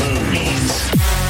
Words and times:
Means. 0.00 1.23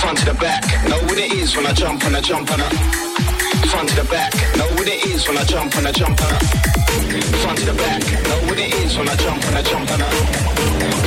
Front 0.00 0.18
to 0.18 0.24
the 0.26 0.34
back, 0.34 0.62
know 0.88 1.00
what 1.08 1.18
it 1.18 1.32
is 1.32 1.56
when 1.56 1.66
I 1.66 1.72
jump 1.72 2.04
and 2.04 2.16
I 2.16 2.20
jump 2.20 2.50
on 2.52 2.60
her. 2.60 2.70
Front 3.70 3.88
to 3.90 3.96
the 3.96 4.04
back, 4.10 4.32
know 4.56 4.68
what 4.76 4.88
it 4.88 5.04
is 5.06 5.26
when 5.26 5.38
I 5.38 5.44
jump 5.44 5.74
and 5.76 5.86
I 5.86 5.92
jump 5.92 6.20
on 6.22 6.30
her. 6.30 6.40
Front 7.42 7.58
to 7.58 7.66
the 7.66 7.74
back, 7.74 8.02
know 8.28 8.40
what 8.48 8.58
it 8.58 8.74
is 8.82 8.96
when 8.98 9.08
I 9.08 9.16
jump 9.16 9.42
and 9.44 9.56
I 9.56 9.62
jump 9.62 9.90
on 9.90 10.00
her. 10.00 10.12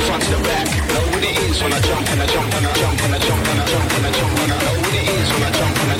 Front 0.06 0.22
to 0.24 0.30
the 0.36 0.42
back, 0.42 0.66
know 0.92 1.04
what 1.12 1.24
it 1.24 1.36
is 1.48 1.62
when 1.62 1.72
I 1.72 1.80
jump 1.80 2.08
and 2.10 2.22
I 2.22 2.26
jump 2.26 2.54
on 2.54 2.62
her. 2.64 2.74
Jump 2.74 3.00
and 3.02 3.14
I 3.14 3.18
jump 3.18 3.46
and 3.48 3.60
I 3.60 3.66
jump 3.66 3.92
and 3.92 4.06
I 4.06 4.12
jump 4.12 4.38
and 4.38 4.46
I 4.46 4.50
on 4.50 4.50
her. 4.50 4.60
Know 4.64 4.80
what 4.80 4.94
it 4.94 5.08
is 5.08 5.28
when 5.32 5.42
I 5.42 5.50
jump 5.50 5.76
and 5.80 5.92
I 5.92 5.99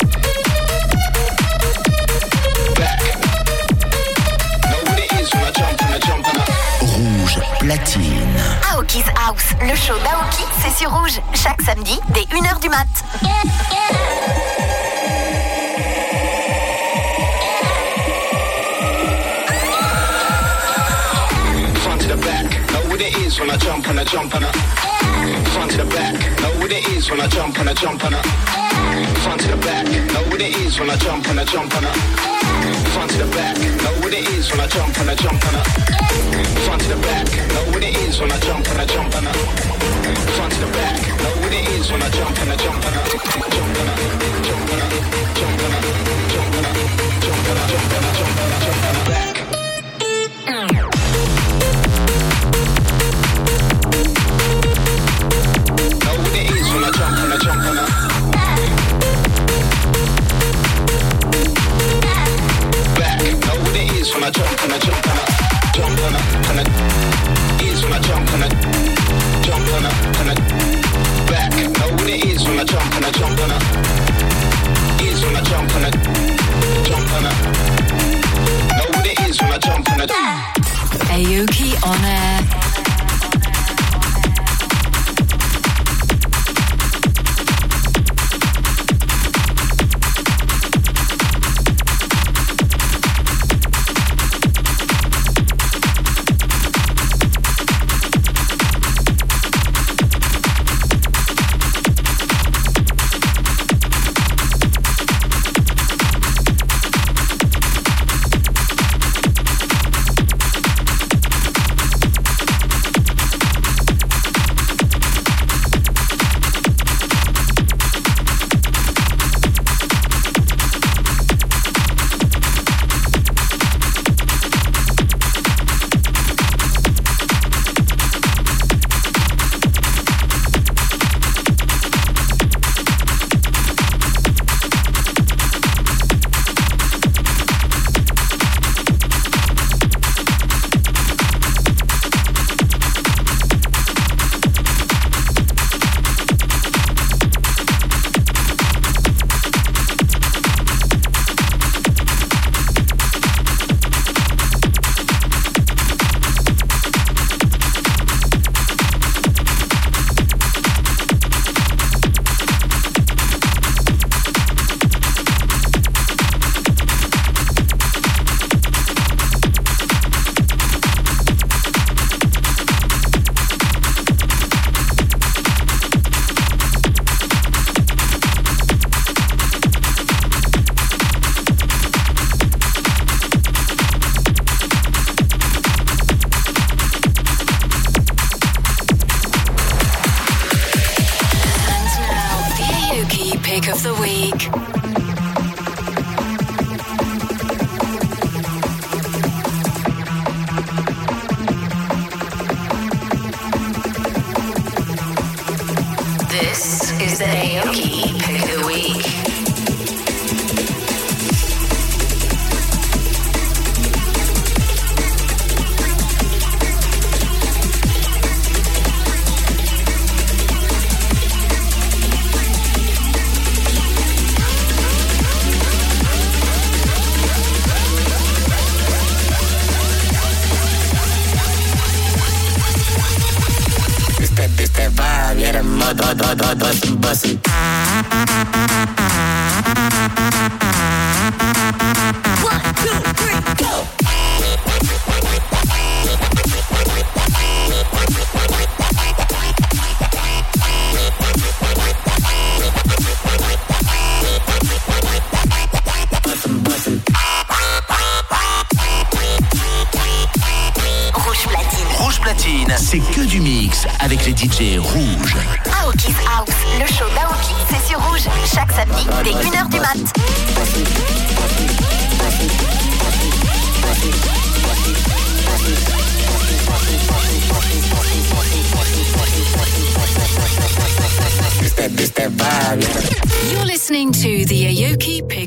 platine. 7.61 8.27
Aoki's 8.73 9.05
House, 9.15 9.53
le 9.61 9.75
show 9.75 9.93
d'Aoki, 9.99 10.43
c'est 10.61 10.75
sur 10.75 10.91
Rouge, 10.91 11.21
chaque 11.33 11.61
samedi 11.61 11.99
dès 12.09 12.21
1h 12.21 12.59
du 12.59 12.69
mat. 12.69 12.87
Yeah, 13.21 13.29
yeah. 13.71 13.91
it 23.03 23.17
is 23.17 23.39
when 23.39 23.49
I 23.49 23.57
jump 23.57 23.87
and 23.87 23.99
I 23.99 24.03
jump 24.03 24.35
and 24.35 24.45
I 24.45 24.51
front 25.53 25.71
to 25.71 25.77
the 25.77 25.85
back. 25.85 26.13
Know 26.39 26.51
what 26.59 26.71
it 26.71 26.87
is 26.89 27.09
when 27.09 27.19
I 27.19 27.27
jump 27.27 27.57
and 27.57 27.67
I 27.67 27.73
jump 27.73 28.03
and 28.03 28.13
I. 28.13 28.60
Front 29.23 29.41
to 29.41 29.47
the 29.47 29.57
back, 29.57 29.85
know 30.13 30.23
what 30.29 30.41
it 30.41 30.55
is 30.57 30.79
when 30.79 30.89
I 30.89 30.95
jump 30.97 31.27
and 31.27 31.39
I 31.39 31.45
jump 31.45 31.73
and 31.73 31.85
I. 31.85 31.93
Front 32.93 33.11
to 33.11 33.17
the 33.17 33.29
back, 33.33 33.57
know 33.57 33.93
what 34.01 34.13
it 34.13 34.27
is 34.29 34.51
when 34.51 34.59
I 34.59 34.67
jump 34.67 34.97
and 34.99 35.09
I 35.09 35.15
jump 35.15 35.41
and 35.43 35.57
I. 35.57 35.63
Front 36.65 36.81
to 36.83 36.89
the 36.89 37.01
back, 37.01 37.25
know 37.53 37.65
what 37.71 37.83
it 37.83 37.97
is 37.97 38.19
when 38.19 38.31
I 38.31 38.37
jump 38.39 38.67
and 38.69 38.81
I 38.81 38.85
jump 38.85 39.15
and 39.15 39.27
I. 39.27 39.33
Front 40.37 40.53
to 40.53 40.59
the 40.59 40.71
back, 40.73 41.01
know 41.23 41.33
what 41.41 41.53
it 41.53 41.67
is 41.69 41.91
when 41.91 42.01
I 42.01 42.09
jump 42.09 42.37
and 42.41 42.51
I 42.51 42.55
jump 42.57 42.85
and 42.85 42.95
I. 42.95 43.07
Jump 43.09 43.73
and 43.81 43.89
I, 43.89 43.95
jump 44.45 44.69
and 44.69 44.83
I, 44.83 44.99
jump 45.33 45.61
and 45.61 45.75
I, 45.75 45.91
jump 46.31 46.55
and 46.55 46.65
I, 46.65 46.81
jump 47.21 47.47
and 47.49 47.57
I, 47.57 47.67
jump 47.67 47.89
and 47.91 48.05
I, 48.05 48.19
jump 48.19 48.39
and 48.85 48.97
I, 48.97 49.10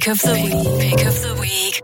pick 0.05 0.13
of 0.13 0.21
the 0.21 0.35
week. 0.35 0.81
Pick 0.81 1.07
of 1.07 1.23
the 1.23 1.35
week. 1.41 1.81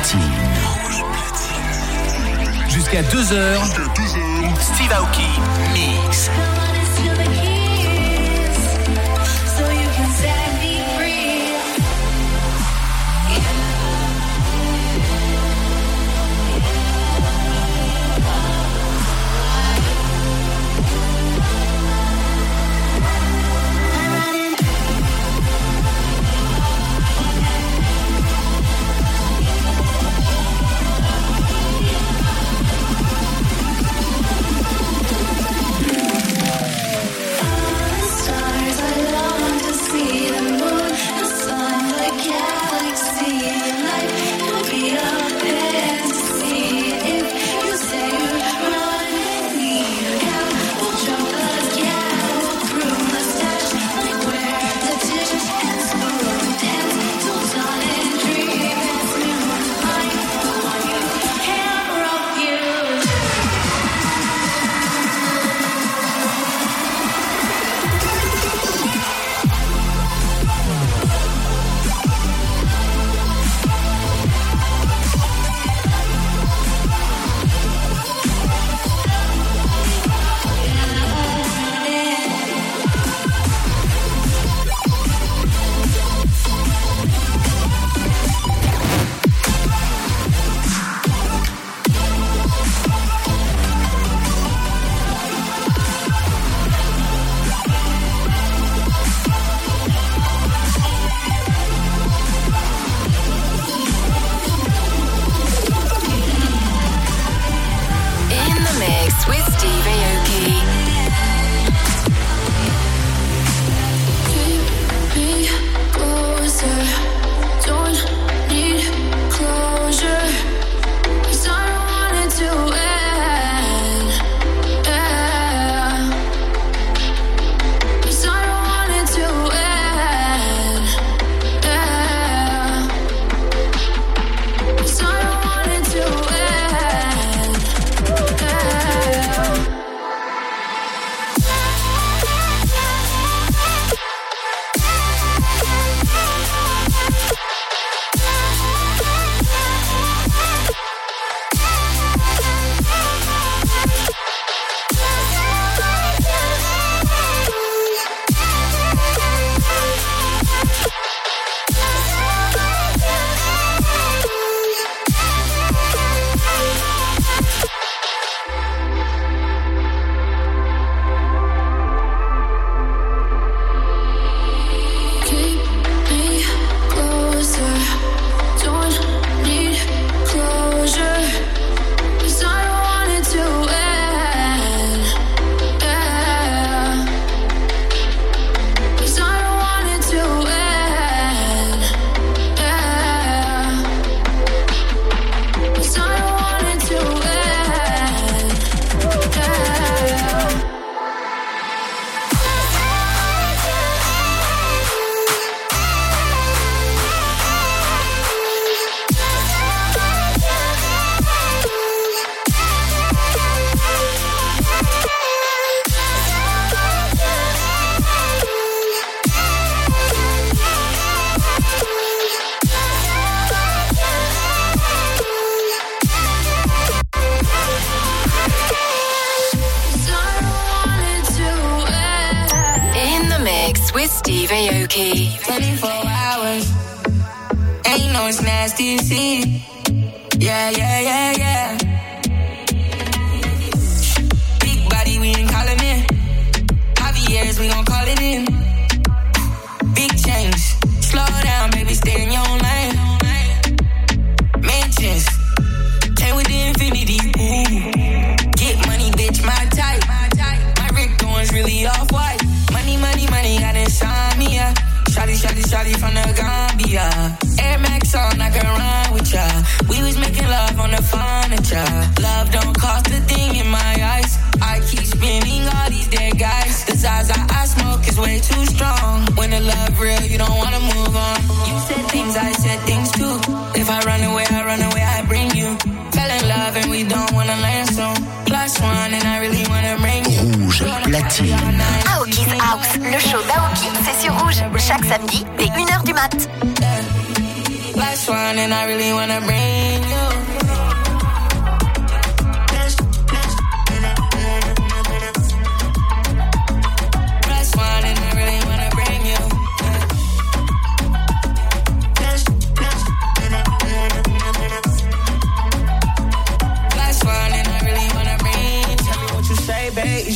platine. 0.00 0.20
Jusqu'à 2.68 3.02
2h, 3.02 3.56
Steve 4.60 4.92
Aoki 4.92 5.26
mix. 5.74 6.30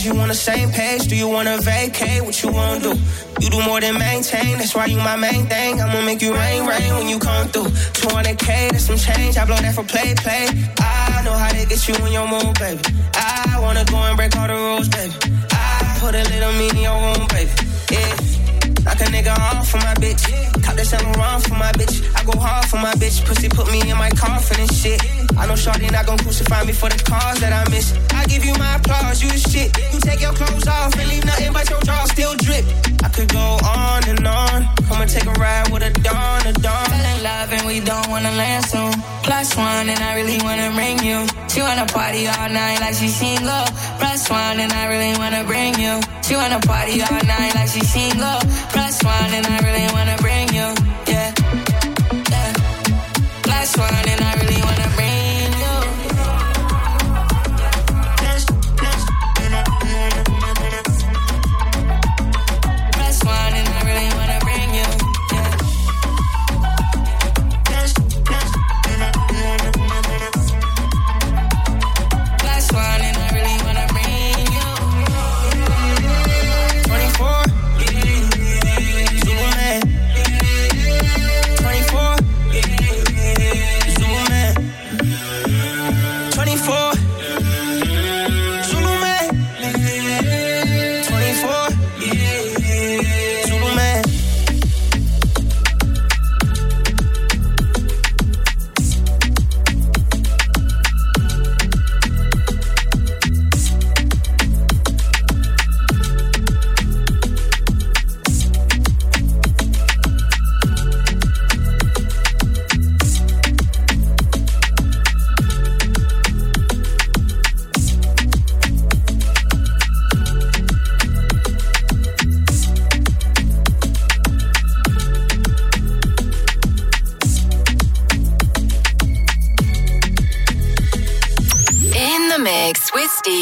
You 0.05 0.13
on 0.21 0.29
the 0.29 0.35
same 0.35 0.71
page? 0.71 1.09
Do 1.09 1.17
you 1.17 1.27
wanna 1.27 1.57
vacate? 1.57 2.23
What 2.23 2.43
you 2.43 2.53
wanna 2.53 2.79
do? 2.79 2.93
You 3.41 3.49
do 3.49 3.63
more 3.63 3.81
than 3.81 3.97
maintain. 3.97 4.59
That's 4.59 4.75
why 4.75 4.85
you 4.85 4.99
my 4.99 5.17
main 5.17 5.47
thing. 5.47 5.81
I'ma 5.81 6.03
make 6.03 6.21
you 6.21 6.35
rain, 6.35 6.67
rain 6.67 6.93
when 6.93 7.09
you 7.09 7.19
come 7.19 7.49
through. 7.49 7.71
200k, 8.05 8.73
that's 8.73 8.85
some 8.85 8.99
change. 8.99 9.39
I 9.39 9.47
blow 9.47 9.57
that 9.57 9.75
for 9.75 9.83
play, 9.85 10.15
play. 10.17 10.49
I 10.79 11.23
know 11.25 11.33
how 11.33 11.49
to 11.49 11.65
get 11.67 11.89
you 11.89 11.95
in 12.05 12.13
your 12.13 12.29
mood, 12.29 12.53
baby. 12.59 12.83
I 13.15 13.59
wanna 13.63 13.87
go 13.87 13.97
and 13.97 14.15
break 14.19 14.37
all 14.37 14.47
the 14.47 14.53
rules, 14.53 14.89
baby. 14.91 15.15
I 15.51 15.97
put 15.99 16.15
a 16.15 16.23
little 16.23 16.53
me 16.53 16.69
in 16.69 16.85
your 16.85 17.01
room, 17.01 17.27
baby. 17.29 17.51
Yeah. 17.91 18.35
Like 18.95 19.09
a 19.09 19.11
nigga 19.11 19.35
off 19.37 19.69
for 19.69 19.79
my 19.79 19.95
bitch. 19.95 20.23
Cop 20.63 20.77
that 20.77 20.87
Saint 20.87 21.03
Laurent 21.03 21.43
for 21.43 21.55
my 21.55 21.73
bitch. 21.73 21.99
I 22.15 22.23
go 22.23 22.39
hard 22.39 22.65
for 22.67 22.77
my 22.77 22.93
bitch. 22.95 23.27
Pussy 23.27 23.49
put 23.49 23.67
me 23.73 23.81
in 23.91 23.99
my 23.99 24.09
coffin 24.11 24.61
and 24.61 24.73
shit. 24.73 25.03
I 25.37 25.47
know 25.47 25.57
Shorty 25.57 25.91
not 25.91 26.07
gon' 26.07 26.19
crucify 26.19 26.63
me 26.63 26.73
for 26.73 26.89
the 26.89 27.03
cause 27.03 27.41
that 27.41 27.53
I 27.53 27.69
miss. 27.75 27.91
I 28.15 28.25
give 28.27 28.45
you 28.45 28.55
my 28.55 28.77
applause, 28.77 29.21
you 29.21 29.29
the 29.31 29.39
shit. 29.51 29.75
You 29.93 29.99
take 29.99 30.21
your 30.21 30.33
clothes 30.33 30.69
off 30.69 30.95
and 30.95 31.09
leave 31.09 31.25
nothing 31.25 31.53
but 31.53 31.69
your 31.71 31.81
jaw 31.81 32.05
still 32.05 32.35
drip. 32.47 32.65
I 33.03 33.09
could 33.09 33.33
go 33.35 33.59
on 33.67 34.07
and 34.07 34.23
on. 34.29 34.63
Come 34.87 35.03
and 35.03 35.11
take 35.11 35.27
a 35.27 35.35
ride 35.43 35.75
with 35.75 35.83
a 35.83 35.91
dawn, 35.91 36.47
a 36.47 36.53
dawn. 36.53 36.87
Fell 36.87 37.17
in 37.17 37.23
love 37.25 37.51
and 37.51 37.67
we 37.67 37.81
don't 37.81 38.09
wanna 38.15 38.31
land 38.39 38.65
soon. 38.67 38.95
Plus 39.27 39.57
one 39.57 39.89
and 39.91 39.99
I 39.99 40.15
really 40.15 40.39
wanna 40.47 40.71
bring 40.71 41.03
you. 41.03 41.27
She 41.51 41.61
wanna 41.67 41.87
party 41.87 42.31
all 42.31 42.49
night 42.49 42.79
like 42.79 42.95
she 42.95 43.09
single. 43.09 43.67
Plus 43.99 44.31
one 44.31 44.61
and 44.63 44.73
I 44.73 44.87
really 44.87 45.19
wanna 45.19 45.43
bring 45.43 45.75
you. 45.83 45.99
She 46.23 46.37
wanna 46.37 46.61
party 46.61 47.03
all 47.03 47.25
night 47.25 47.55
like 47.55 47.71
she 47.75 47.81
single. 47.81 48.39
Plus 48.71 48.84
one 49.03 49.33
and 49.33 49.47
I 49.47 49.59
really 49.61 49.87
wanna 49.95 50.15
bring 50.19 50.47
you. 50.53 50.69
Yeah. 51.09 51.33
yeah. 52.29 52.53
Last 53.47 53.79
one 53.79 53.95
and 54.13 54.21
I 54.21 54.35
really 54.43 54.61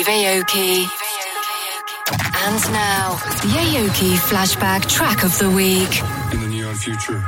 Steve 0.02 0.14
Aoki. 0.14 0.88
And 2.44 2.60
now, 2.72 3.14
the 3.40 3.50
Aoki 3.54 4.16
flashback 4.16 4.88
track 4.88 5.22
of 5.22 5.38
the 5.38 5.48
week. 5.48 6.02
In 6.32 6.40
the 6.40 6.48
neon 6.48 6.74
future, 6.74 7.22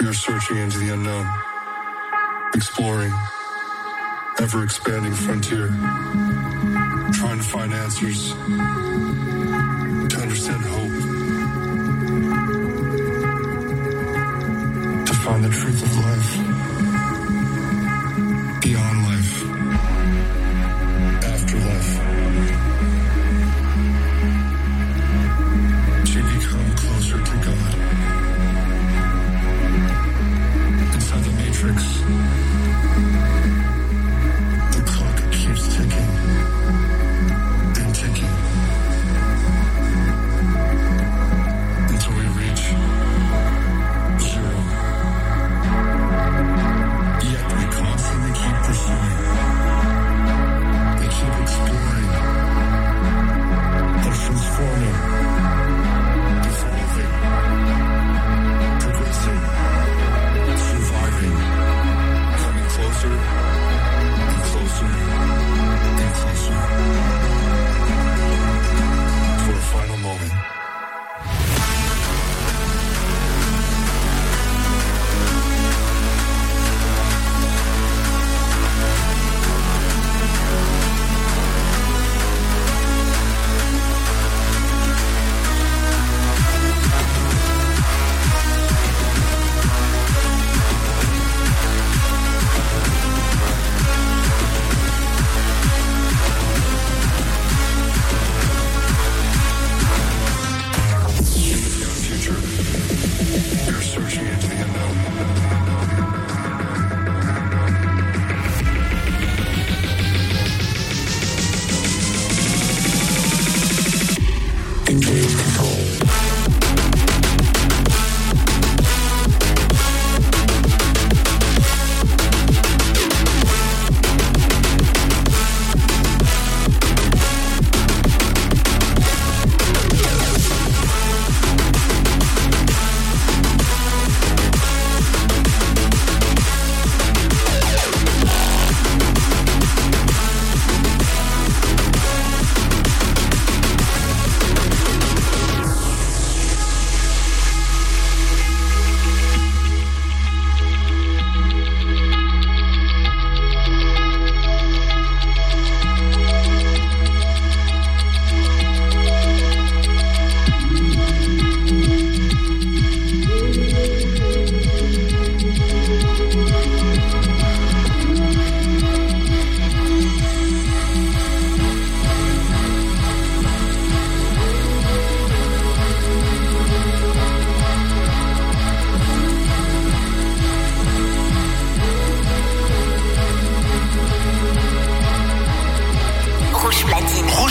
we 0.00 0.08
are 0.08 0.12
searching 0.12 0.56
into 0.56 0.78
the 0.78 0.92
unknown, 0.92 1.28
exploring, 2.54 3.12
ever 4.40 4.64
expanding 4.64 5.12
frontier, 5.12 5.68
trying 7.12 7.38
to 7.38 7.44
find 7.44 7.72
answers, 7.72 8.32
to 10.08 10.18
understand 10.20 10.64
hope, 10.64 10.90
to 15.06 15.14
find 15.22 15.44
the 15.44 15.50
truth 15.50 15.82
of 15.84 15.96
life, 15.98 16.13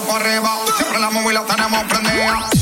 arriba. 0.00 0.50
Siempre 0.76 1.00
la 1.00 1.10
móvil 1.10 1.34
la 1.34 1.44
tenemos 1.44 1.84
prendida. 1.84 2.61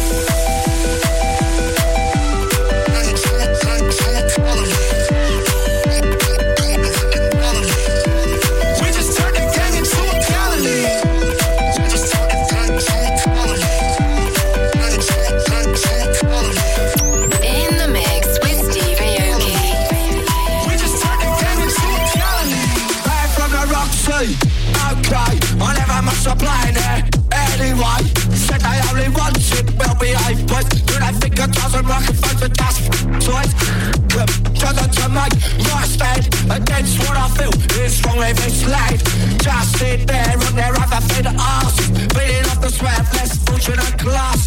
make 35.11 35.35
right 35.67 35.87
stand 35.87 36.27
against 36.49 36.99
what 36.99 37.17
I 37.17 37.27
feel 37.35 37.53
is 37.83 38.03
wrong 38.05 38.21
if 38.23 38.39
it's 38.47 38.63
late. 38.65 39.01
Just 39.43 39.77
sit 39.77 40.07
there 40.07 40.35
on 40.47 40.55
their 40.55 40.73
other 40.73 41.01
feet 41.11 41.27
arse, 41.27 41.79
feeding 42.15 42.47
off 42.51 42.61
the 42.61 42.69
sweat 42.69 42.99
of 42.99 43.13
less 43.15 43.37
and 43.67 43.99
class. 43.99 44.40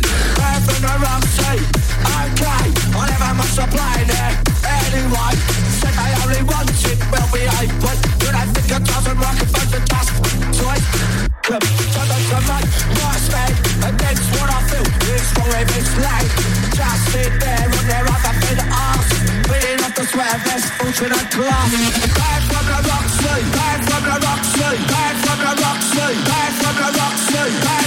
swear 20.15 20.39
there's 20.47 20.67
ultimate 20.81 21.31
clock. 21.35 21.71
Bad 22.15 22.43
fuck 22.51 22.71
a 22.71 22.79
rock 22.89 23.07
slave, 23.19 23.51
bad 23.53 23.81
fuck 23.89 24.07
a 24.07 24.17
rock 24.23 24.45
slave, 24.45 24.87
bad 24.87 25.17
fuck 25.27 25.43
a 25.43 25.53
rock 25.61 25.83
slave, 25.83 26.25
bad 26.25 26.53
fuck 26.63 26.81
a 26.87 26.99
rock 26.99 27.17
slave, 27.19 27.63
bad 27.63 27.84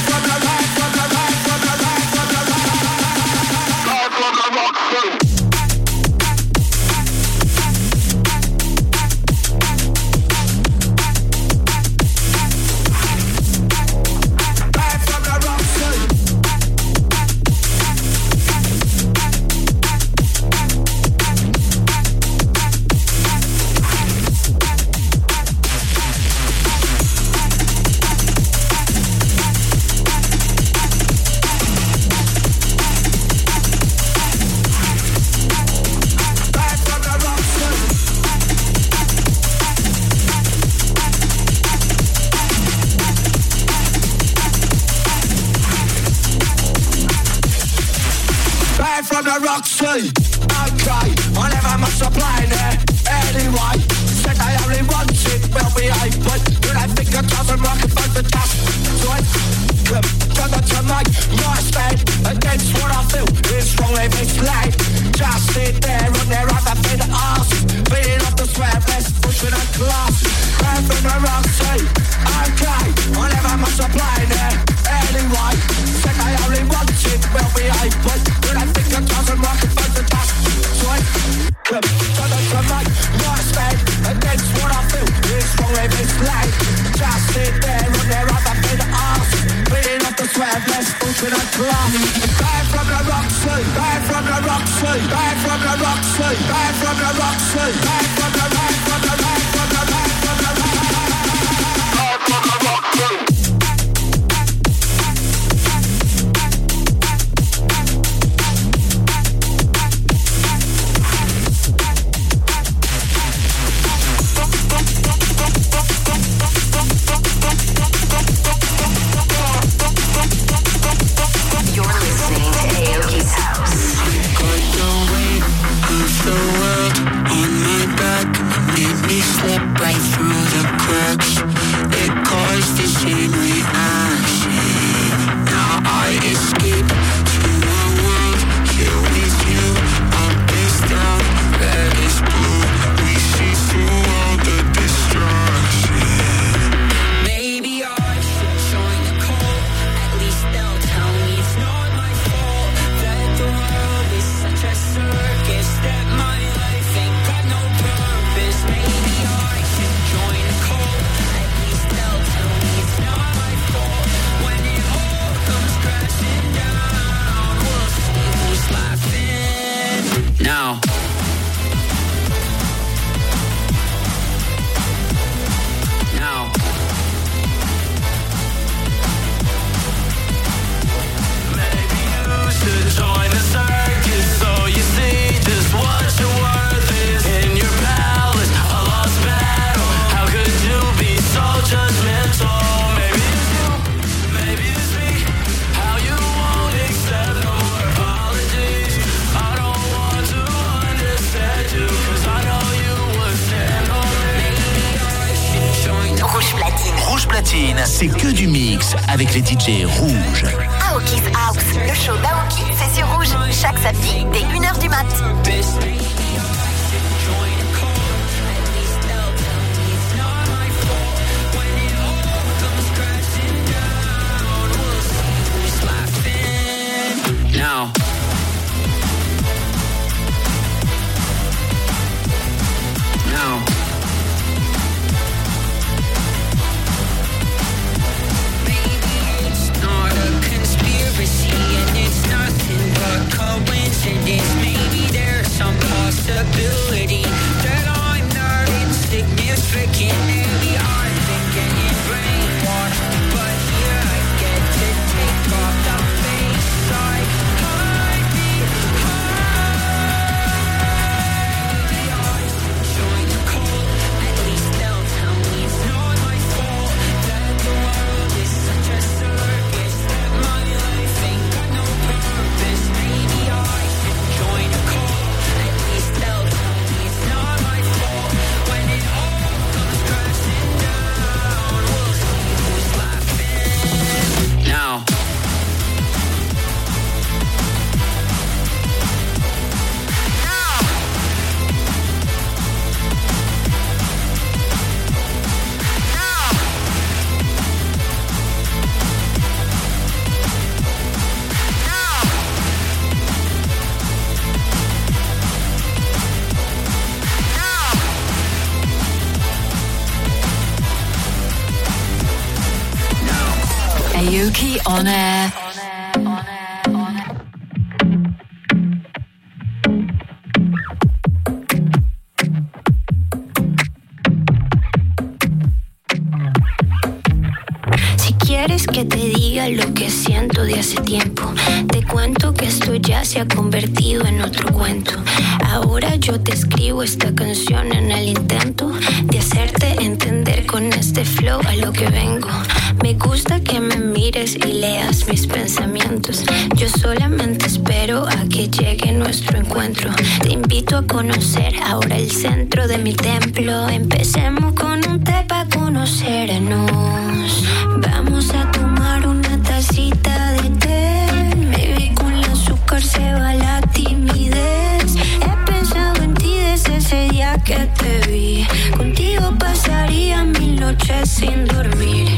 Vamos 358.01 358.49
a 358.53 358.71
tomar 358.71 359.27
una 359.27 359.61
tacita 359.61 360.53
de 360.53 360.69
té. 360.79 361.27
Baby, 361.71 362.13
con 362.15 362.31
el 362.31 362.45
azúcar 362.45 363.01
se 363.01 363.33
va 363.33 363.53
la 363.53 363.81
timidez. 363.91 365.15
He 365.17 365.65
pensado 365.69 366.23
en 366.23 366.33
ti 366.35 366.55
desde 366.59 366.95
ese 366.95 367.27
día 367.29 367.61
que 367.61 367.89
te 367.99 368.31
vi. 368.31 368.65
Contigo 368.95 369.53
pasaría 369.59 370.45
mil 370.45 370.79
noches 370.79 371.29
sin 371.29 371.65
dormir. 371.65 372.29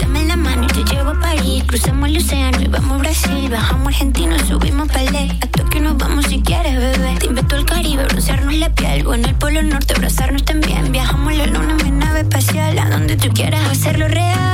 Dame 0.00 0.24
la 0.24 0.36
mano 0.36 0.64
y 0.64 0.68
te 0.68 0.82
llevo 0.94 1.10
a 1.10 1.20
París. 1.20 1.62
Cruzamos 1.66 2.08
el 2.08 2.16
océano 2.16 2.62
y 2.62 2.68
vamos 2.68 2.92
a 2.92 2.98
Brasil. 3.02 3.50
Bajamos 3.50 3.88
Argentina, 3.88 4.38
subimos 4.46 4.88
Palé. 4.88 5.28
A 5.42 5.46
Tokio 5.46 5.82
nos 5.82 5.98
vamos 5.98 6.24
si 6.24 6.40
quieres, 6.40 6.74
bebé. 6.74 7.16
Te 7.18 7.26
invito 7.26 7.54
al 7.54 7.66
Caribe, 7.66 8.04
broncearnos 8.04 8.54
la 8.54 8.70
piel. 8.70 9.06
O 9.06 9.12
en 9.12 9.26
el 9.26 9.34
Polo 9.34 9.62
Norte, 9.62 9.92
abrazarnos 9.94 10.42
también. 10.42 10.90
Viajamos 10.90 11.19
tú 13.20 13.28
quieras 13.34 13.68
hacerlo 13.70 14.08
real. 14.08 14.49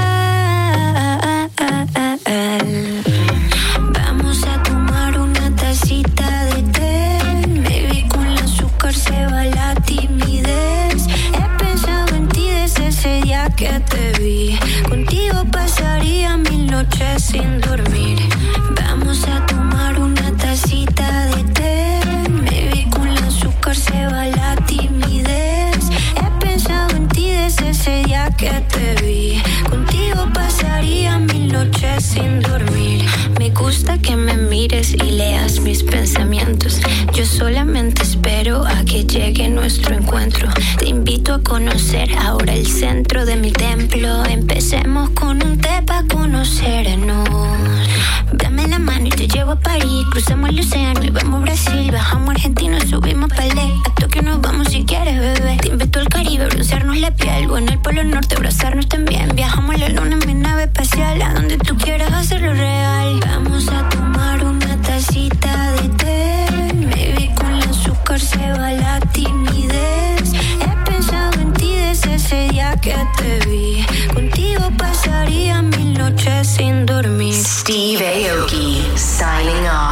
Conocer 41.46 42.12
ahora 42.18 42.54
el 42.54 42.66
centro 42.66 43.24
de 43.24 43.36
mi 43.36 43.52